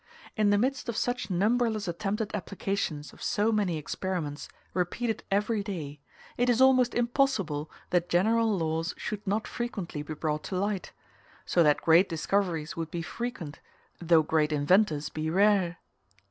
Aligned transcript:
In 0.35 0.49
the 0.49 0.57
midst 0.57 0.89
of 0.89 0.97
such 0.97 1.29
numberless 1.29 1.87
attempted 1.87 2.33
applications 2.33 3.13
of 3.13 3.21
so 3.21 3.51
many 3.51 3.77
experiments, 3.77 4.49
repeated 4.73 5.21
every 5.29 5.61
day, 5.61 5.99
it 6.37 6.49
is 6.49 6.59
almost 6.59 6.95
impossible 6.95 7.69
that 7.91 8.09
general 8.09 8.49
laws 8.57 8.95
should 8.97 9.27
not 9.27 9.47
frequently 9.47 10.01
be 10.01 10.15
brought 10.15 10.43
to 10.45 10.55
light; 10.57 10.91
so 11.45 11.61
that 11.61 11.83
great 11.83 12.09
discoveries 12.09 12.75
would 12.75 12.89
be 12.89 13.03
frequent, 13.03 13.59
though 13.99 14.23
great 14.23 14.51
inventors 14.51 15.09
be 15.09 15.29
rare. 15.29 15.77